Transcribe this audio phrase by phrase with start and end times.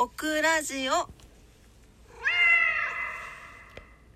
[0.00, 0.92] オクラジオ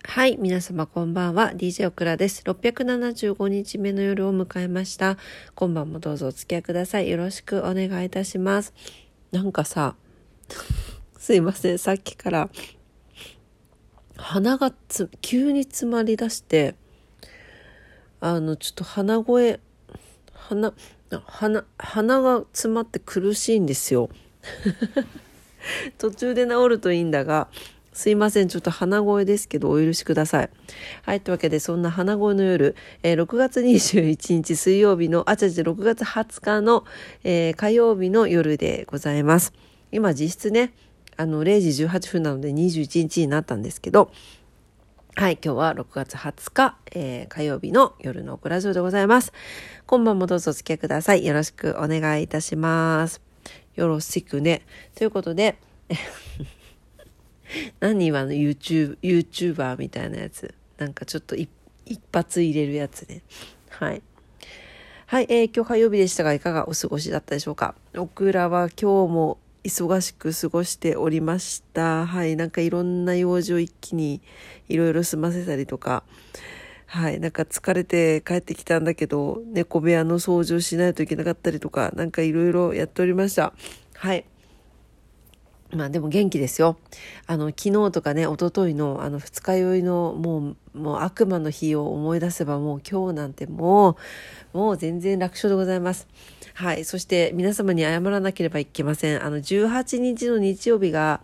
[0.04, 1.50] はい、皆様こんばんは。
[1.56, 2.44] DJ オクラです。
[2.44, 5.18] 675日目の夜を迎えました。
[5.56, 7.10] 今晩もどうぞお付き合いください。
[7.10, 8.72] よろしくお願いいたします。
[9.32, 9.96] なんかさ、
[11.18, 12.48] すいません、さっきから
[14.16, 16.76] 鼻がつ急に詰まり出して、
[18.20, 19.58] あの、ちょっと鼻声、
[20.32, 20.74] 鼻、
[21.26, 24.10] 鼻、鼻が詰まって苦しいんですよ。
[25.98, 27.48] 途中で治るといいんだが、
[27.92, 28.48] すいません。
[28.48, 30.50] ちょっと鼻声ですけど、お許しください。
[31.02, 31.20] はい。
[31.20, 36.84] というわけで、そんな鼻声の夜、えー6月21日水曜日の、あ、違う違う、6月20日の、
[37.22, 39.52] えー火曜日の夜でございます。
[39.90, 40.72] 今、実質ね、
[41.18, 44.10] あの、0時18分なので21日になったんですけど、
[45.14, 49.34] はい、今日は6月20日、えー火曜日の夜のオクラジオでございます。
[49.86, 51.26] 今晩もどうぞお付き合いください。
[51.26, 53.31] よろしくお願いいたします。
[53.74, 54.62] よろしくね。
[54.94, 55.56] ということで、
[57.80, 60.54] 何今の YouTube、YouTuber みたいなやつ。
[60.78, 61.48] なんかちょっと一
[62.12, 63.22] 発入れるやつね。
[63.70, 64.02] はい。
[65.06, 67.74] はい、えー今日火曜日でしたが、いかがお過ごしだったでしょうか？
[67.96, 72.06] オクラは今日も忙しく過ごしておりました。
[72.06, 74.20] はい、なんかいろんな用事を一気に
[74.68, 76.02] いろいろ済ませたりとか、
[76.92, 83.54] はい、なんか疲れて帰ってきたんだけど、猫部屋の掃除をしないといけなかったりとか、なんかいろいろやっておりました。
[83.94, 84.26] はい。
[85.74, 86.76] まあでも元気ですよ。
[87.26, 93.96] あの、昨日とかね、一昨日のあの二日酔いのもう、もう悪魔の日を思い出せばもう今日なんても
[94.52, 96.06] う、もう全然楽勝でございます。
[96.52, 96.84] はい。
[96.84, 99.24] そして皆様に謝らなければいけません。
[99.24, 101.22] あの、18日の日曜日が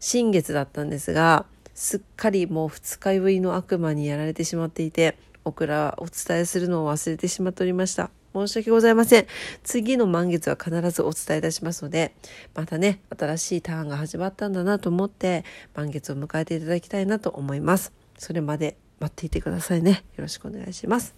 [0.00, 1.46] 新月だったんですが、
[1.78, 8.10] すっかりもう二日酔いの悪魔にやられてしまっていて、オクラお伝えするのを忘れてしまっておりました。
[8.34, 9.26] 申し訳ございません。
[9.62, 12.16] 次の満月は必ずお伝えいたしますので、
[12.52, 15.44] またね、新しいターンが始まったんだなと思って、
[15.76, 17.92] 満月を迎えていただきたいなと思います。
[18.18, 20.02] それまで待っていてくださいね。
[20.16, 21.14] よろしくお願いします。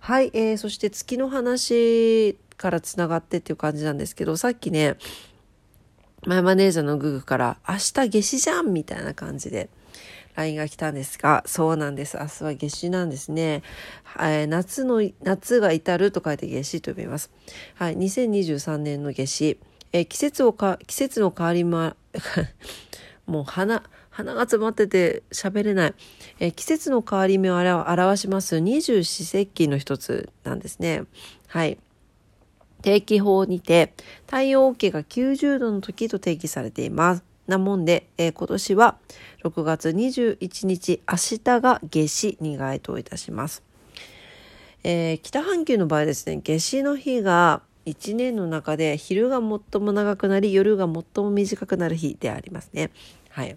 [0.00, 4.96] はい、えー、そして月の話からつながってっていう感じなんですけど、さっきね、
[6.26, 9.70] マイマネージャーのググから、明日夏至じゃんみたいな感じで、
[10.34, 12.18] LINE が来たんですが、そうなんです。
[12.18, 13.62] 明日は夏至なんですね。
[14.02, 17.30] はい、夏の、夏が至ると書いて夏至と呼びます。
[17.76, 19.58] はい、2023年の夏至。
[19.92, 21.94] えー季節をか、季節の変わりま、
[23.26, 25.94] もう鼻、鼻が詰まってて喋れない。
[26.40, 31.04] えー季節の変わり目を表表します二十四節気の一つなんですね。
[31.46, 31.78] はい。
[32.86, 33.92] 定期法にて
[34.26, 37.24] 太陽桶が90度の時と定義されています。
[37.48, 38.96] なもんで、えー今年は
[39.42, 43.64] 6月21日、明日が夏至に該当いたします。
[44.84, 52.92] えー北半球の場合ですね、夏至の日が1年の中で昼が最も長くなり、夜が最も短くなる日でありますね。
[53.30, 53.56] はい。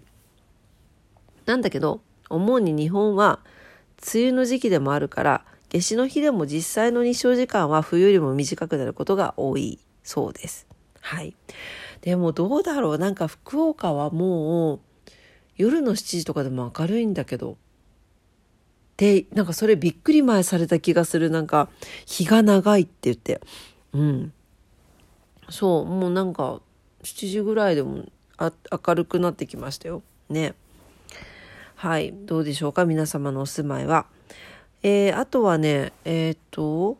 [1.46, 3.38] なんだけど、思うに日本は
[4.12, 10.66] 梅雨の時期でもあるから、夏至の日でも実際の日照時間は冬よりも短くなることが多いそうです。
[11.00, 11.34] はい。
[12.02, 14.80] でもどうだろうなんか福岡はもう
[15.56, 17.56] 夜の7時とかでも明るいんだけど。
[18.96, 21.30] で、なんかそれびっくり前された気がする。
[21.30, 21.68] なんか
[22.04, 23.40] 日が長いって言って。
[23.92, 24.32] うん。
[25.48, 26.60] そう、もうなんか
[27.02, 28.04] 7時ぐらいでも
[28.36, 28.52] あ
[28.86, 30.02] 明るくなってきましたよ。
[30.28, 30.54] ね。
[31.76, 32.12] はい。
[32.12, 34.06] どうでしょうか皆様のお住まいは。
[34.82, 36.98] えー、あとはね、えーっと、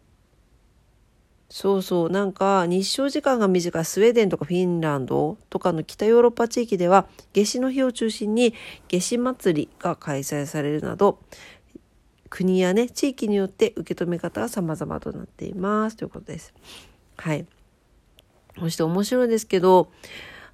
[1.48, 8.54] そうそう、なんか日照時間が短いスウェーデンとかフィンランドとかの北ヨーロッパ地域では、夏至の日を中心に
[8.88, 11.18] 夏至祭りが開催されるなど、
[12.28, 15.96] 国やね、地域によって受け止め方が様々となっています。
[15.96, 16.54] ということです。
[17.16, 17.44] はい。
[18.58, 19.90] そして面白いですけど、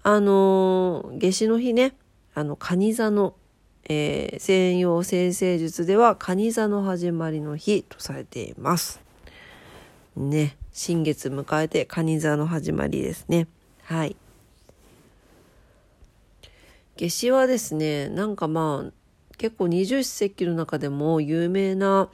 [0.03, 1.95] あのー夏至の日ね、
[2.35, 3.35] あの、蟹座の、
[3.89, 9.01] えー西洋占星術では蟹座の始まりの日とされています。
[10.17, 13.47] ね、新月迎えて蟹座の始まりですね。
[13.83, 14.17] はい。
[16.97, 18.93] 夏至はですね、なんかまあ、
[19.37, 22.09] 結構二十四節気の中でも有名な、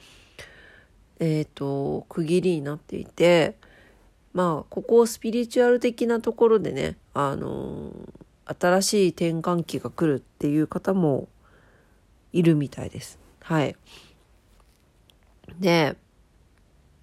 [1.19, 3.55] えっ、と、区切りになっていて、
[4.33, 7.91] まあ、ここをスピリチュアル的なところでね、あの
[8.45, 11.29] 新しい転換期が来るっていう方も
[12.33, 13.19] いるみたいです。
[13.41, 13.75] はい。
[15.59, 15.95] で、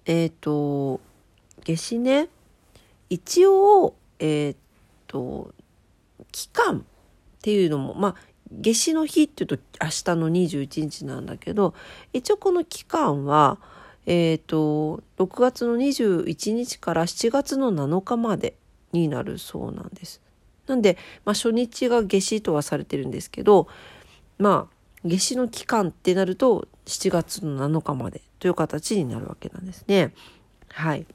[0.05, 0.99] えっ、と、
[1.65, 2.29] 夏至ね、
[3.09, 4.55] 一応、えっ、
[5.07, 5.53] と、
[6.31, 6.81] 期間っ
[7.41, 8.15] ていうのも、まあ、
[8.51, 11.73] 夏至の日っていうと明日の21日なんだけど、
[12.13, 13.57] 一応この期間は、
[14.05, 18.55] えっ、と、6月の21日から7月の7日まで
[18.91, 20.21] になるそうなんです。
[20.67, 23.67] なんで、まあ、初日が夏至とはされてるんですけど
[24.37, 24.70] まあ
[25.03, 30.13] 夏至の期間ってなると7月の7日までという形になるわけなんですね。
[30.69, 31.05] はい。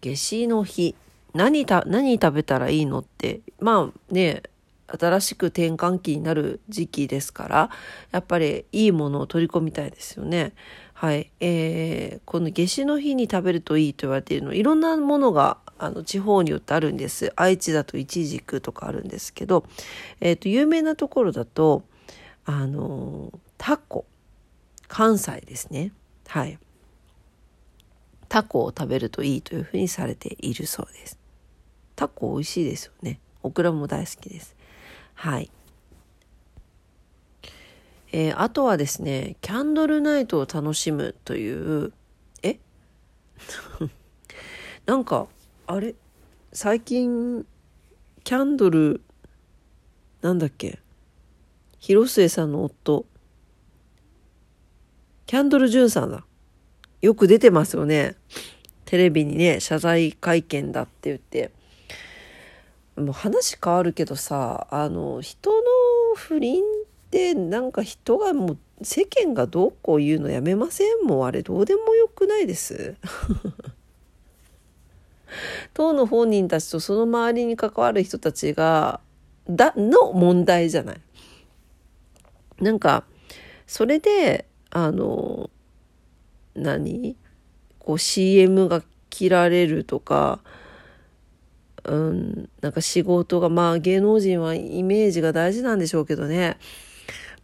[0.00, 0.94] 夏至の日
[1.34, 4.42] 何た何食べたらいいのってまあね
[4.86, 7.70] 新しく転換期になる時期ですから
[8.10, 10.52] やっぱりいいものを取り込みたいですよね。
[10.94, 17.32] はい、えー、この夏至の日に食べるといいと言われているのいろんなものがあの地方によってあるんです。
[17.36, 19.64] 愛知だとイチジクとかあるんですけど、
[20.20, 21.84] えーと、有名なところだと
[22.44, 24.04] あのタコ
[24.88, 25.92] 関西ですね。
[26.26, 26.58] はい。
[28.28, 31.18] タコを食べるといいというふうにされているそうです。
[31.96, 33.18] タコ美味しいですよね。
[33.42, 34.54] オクラも大好きです。
[35.14, 35.50] はい。
[38.12, 41.92] えー、あとはですね、キャンドルナイトを楽しむという、
[42.42, 42.58] え？
[44.86, 45.28] なんか、
[45.72, 45.94] あれ？
[46.52, 47.46] 最近、
[48.24, 49.02] キャンドル、
[50.20, 50.80] なんだっけ？
[51.78, 53.06] 広末さんの夫、
[55.26, 56.24] キャンドル・ジュンさんだ。
[57.00, 58.16] よく出てますよね。
[58.84, 61.52] テレビにね、謝罪会見だって言って。
[62.96, 65.62] もう話変わるけどさ、あの、人の
[66.16, 66.66] 不倫っ
[67.12, 71.06] てなんか人がもう世間がどうこう言うのやめません？
[71.06, 72.96] もうあれどうでもよくないです？
[75.74, 79.00] 当の本人たちとその周りに関わる人たちが
[79.48, 81.00] だの問題じゃない。
[82.60, 83.04] なんか
[83.66, 85.50] それであの
[86.54, 87.16] 何？
[87.78, 90.40] こう CM が切られるとか
[91.84, 96.58] うん、なんか仕事がまあ芸能人はイメージが大事なんでしょうけどね。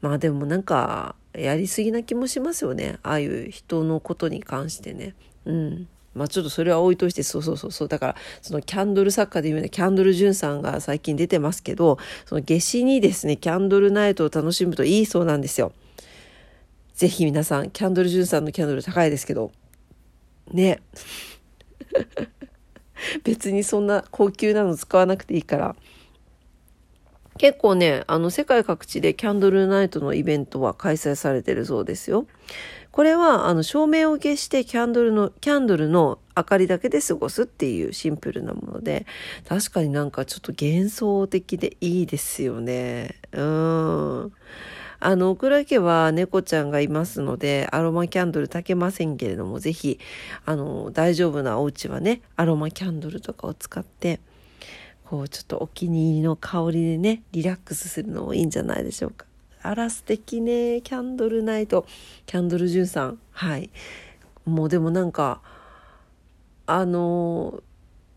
[0.00, 2.98] まあでもなんかやりすぎな気もしますよね。
[3.02, 5.14] ああいう人のことに関してね。
[5.44, 5.88] うん。
[6.16, 15.72] まあちょっとそれは置いといてそうそうそうそうだからそのキャンドル作家でいうねキャンドル・ジュンさんが最近出てますけどその夏至にですねキャンドルナイトを楽しむといいそうなんですよ。
[16.94, 19.52] ぜひ皆さんキャンドル・ジュンさんのキャンドル高いですけど。
[20.52, 20.80] ね。
[23.22, 25.76] 別にそんな高級なの使わなくていいから。
[27.38, 32.26] 結構ね、あの、世界各地でキャンドルナイトのイベントは開催されてるそうですよ。
[32.96, 39.04] これは、あの、照明を消してキャンドルの、キャンドルの明かりだけで過ごすっていうシンプルなもので、
[39.46, 43.16] 確かになんかちょっと幻想的でいいですよね。
[43.32, 44.32] うん。
[44.98, 50.00] あの、オクラ家は猫ちゃんがいますので、アロマキャンドル炊けませんけれども、ぜひ、
[50.46, 54.20] あの、大丈夫なお家はね、アロマキャンドルとかを使って、
[55.04, 59.25] こうちょっとお気に入りの香りでねリラックスするのもいいんじゃないでしょうか
[59.66, 60.80] あら素敵ね。
[60.82, 61.86] キャンドルナイト。
[62.24, 63.18] キャンドルジュンさん。
[63.32, 63.70] はい。
[64.44, 65.40] もうでもなんか
[66.66, 67.62] あの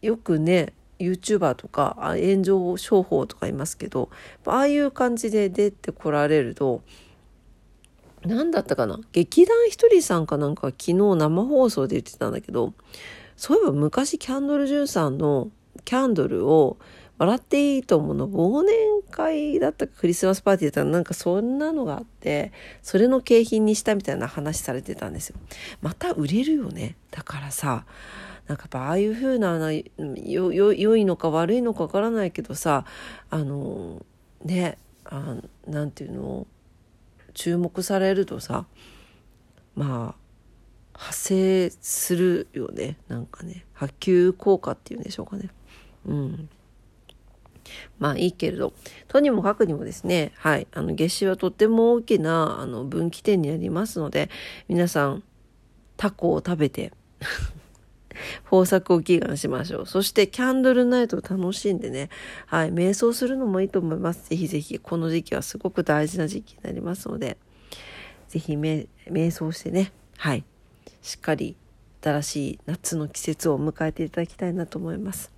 [0.01, 4.09] よくね YouTuber とか炎上商法とかいますけど
[4.45, 6.83] ああいう感じで出てこられると
[8.23, 8.99] 何だったかな？
[9.11, 12.73] 劇団ひとりさんかなんか昨日生放送で言ってたんだけど
[13.37, 15.49] そういえば昔キャンドル・ジュンさんの
[15.85, 16.77] キャンドルを
[17.17, 18.75] 笑っていいと思うの忘年
[19.09, 22.51] 会だったかクリスマスパーティーだったらなんかそんなのがあって
[22.81, 25.35] それの景品にしたみたいな話されてたんですよ。
[25.81, 26.95] また売れるよね。
[27.11, 27.85] だからさ
[28.47, 29.83] なんかああいう風ななよ
[30.51, 32.85] よ良いのか悪いのかわからないけどさ
[33.29, 34.03] あの
[34.43, 35.35] ねあ
[35.67, 36.47] なんていうの
[37.33, 38.65] 注目されるとさ
[39.75, 40.29] まあ
[40.93, 45.49] 派生するよねなんかね波及効果っていうんでしょうかね。
[46.05, 46.49] うん。
[47.99, 48.73] まあいいけれど、
[49.07, 54.29] とにもかくにもですね、はい、あの、夏至はとっても大きな、あの、分岐点になりますので、
[54.67, 55.23] 皆さん、
[55.97, 56.93] タコを食べて
[58.51, 59.85] 豊作を祈願しましょう。
[59.85, 62.09] そして、キャンドルナイトを楽しんでね、
[62.45, 64.29] はい、瞑想するのもいいと思います。
[64.29, 67.37] ぜひぜひ、この時期はすごく大事な時期になりますので、
[68.27, 68.87] ぜひ、瞑
[69.31, 70.43] 想してね、はい、
[71.01, 71.55] しっかり
[72.01, 75.31] 新しい夏の季節を迎えていただきたいなと思います。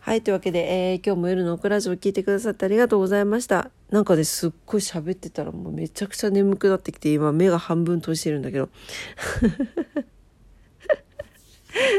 [0.00, 3.70] はい、というわけで、えー、今日も夜のオクラジオを聞いてくださってありがとうございました。
[3.90, 8.70] なんかね、すっごい喋ってたらもうめちゃくちゃ眠くなってきて、今目が半分閉じてるんだけど。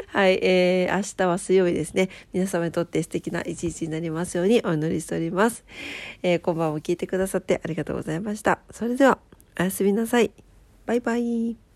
[0.07, 2.09] はい、えー、明日は水曜日ですね。
[2.33, 5.63] 皆様にとって素敵な一日になりますようにお祈りしております。
[6.23, 8.59] えー、今晩も聞いてくださってありがとうございました。
[8.71, 9.19] それでは、
[9.59, 10.31] おやすみなさい。
[10.87, 11.70] バイバイ。